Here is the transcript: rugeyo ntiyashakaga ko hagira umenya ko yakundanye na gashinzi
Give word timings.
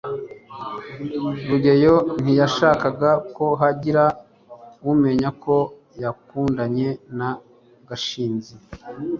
rugeyo 1.49 1.95
ntiyashakaga 2.21 3.09
ko 3.35 3.45
hagira 3.61 4.03
umenya 4.91 5.29
ko 5.43 5.55
yakundanye 6.03 6.89
na 7.17 7.29
gashinzi 7.87 8.53